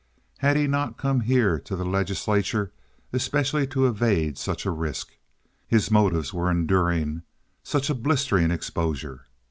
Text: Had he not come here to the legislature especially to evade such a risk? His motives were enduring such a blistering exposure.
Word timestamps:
Had 0.39 0.57
he 0.57 0.65
not 0.65 0.97
come 0.97 1.19
here 1.19 1.59
to 1.59 1.75
the 1.75 1.85
legislature 1.85 2.71
especially 3.13 3.67
to 3.67 3.85
evade 3.85 4.35
such 4.39 4.65
a 4.65 4.71
risk? 4.71 5.15
His 5.67 5.91
motives 5.91 6.33
were 6.33 6.49
enduring 6.49 7.21
such 7.61 7.87
a 7.87 7.93
blistering 7.93 8.49
exposure. 8.49 9.27